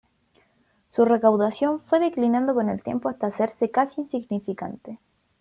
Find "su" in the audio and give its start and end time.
0.89-1.05